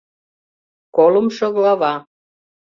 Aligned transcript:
КОЛЫМШО 0.95 1.47
ГЛАВА 1.55 1.93